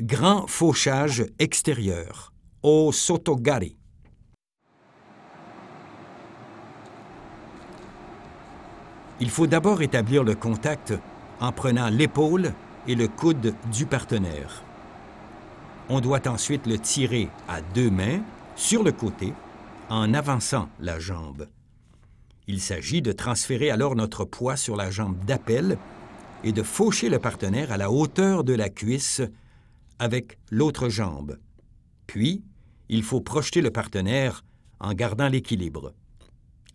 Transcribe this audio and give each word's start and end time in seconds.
Grand 0.00 0.46
fauchage 0.46 1.26
extérieur. 1.40 2.32
Au 2.62 2.92
sotogari. 2.92 3.76
Il 9.18 9.28
faut 9.28 9.48
d'abord 9.48 9.82
établir 9.82 10.22
le 10.22 10.36
contact 10.36 10.94
en 11.40 11.50
prenant 11.50 11.88
l'épaule 11.88 12.52
et 12.86 12.94
le 12.94 13.08
coude 13.08 13.56
du 13.72 13.86
partenaire. 13.86 14.62
On 15.88 16.00
doit 16.00 16.28
ensuite 16.28 16.68
le 16.68 16.78
tirer 16.78 17.28
à 17.48 17.60
deux 17.60 17.90
mains 17.90 18.20
sur 18.54 18.84
le 18.84 18.92
côté 18.92 19.32
en 19.88 20.14
avançant 20.14 20.68
la 20.78 21.00
jambe. 21.00 21.48
Il 22.46 22.60
s'agit 22.60 23.02
de 23.02 23.10
transférer 23.10 23.70
alors 23.70 23.96
notre 23.96 24.24
poids 24.24 24.56
sur 24.56 24.76
la 24.76 24.92
jambe 24.92 25.18
d'appel 25.24 25.76
et 26.44 26.52
de 26.52 26.62
faucher 26.62 27.08
le 27.08 27.18
partenaire 27.18 27.72
à 27.72 27.76
la 27.76 27.90
hauteur 27.90 28.44
de 28.44 28.54
la 28.54 28.68
cuisse 28.68 29.22
avec 29.98 30.38
l'autre 30.50 30.88
jambe. 30.88 31.38
Puis, 32.06 32.42
il 32.88 33.02
faut 33.02 33.20
projeter 33.20 33.60
le 33.60 33.70
partenaire 33.70 34.44
en 34.80 34.94
gardant 34.94 35.28
l'équilibre. 35.28 35.92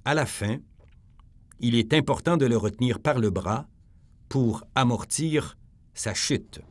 À 0.06 0.14
la 0.14 0.26
fin, 0.26 0.58
il 1.60 1.76
est 1.76 1.94
important 1.94 2.38
de 2.38 2.46
le 2.46 2.58
retenir 2.58 3.00
par 3.00 3.20
le 3.20 3.30
bras 3.30 3.68
pour 4.30 4.64
amortir 4.76 5.58
sa 5.94 6.14
chute. 6.14 6.62